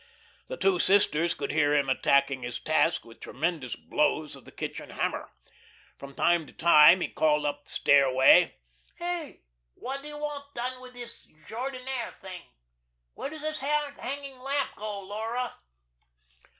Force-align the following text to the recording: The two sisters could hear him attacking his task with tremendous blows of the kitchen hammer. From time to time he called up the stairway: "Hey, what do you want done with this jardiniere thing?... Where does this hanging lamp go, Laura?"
The 0.47 0.57
two 0.57 0.79
sisters 0.79 1.35
could 1.35 1.51
hear 1.51 1.75
him 1.75 1.87
attacking 1.87 2.41
his 2.41 2.57
task 2.57 3.05
with 3.05 3.19
tremendous 3.19 3.75
blows 3.75 4.35
of 4.35 4.45
the 4.45 4.51
kitchen 4.51 4.89
hammer. 4.89 5.29
From 5.99 6.15
time 6.15 6.47
to 6.47 6.53
time 6.53 7.01
he 7.01 7.07
called 7.07 7.45
up 7.45 7.65
the 7.65 7.69
stairway: 7.71 8.57
"Hey, 8.95 9.43
what 9.75 10.01
do 10.01 10.07
you 10.07 10.17
want 10.17 10.55
done 10.55 10.81
with 10.81 10.93
this 10.95 11.27
jardiniere 11.47 12.13
thing?... 12.19 12.41
Where 13.13 13.29
does 13.29 13.41
this 13.43 13.59
hanging 13.59 14.39
lamp 14.39 14.69
go, 14.75 15.01
Laura?" 15.01 15.53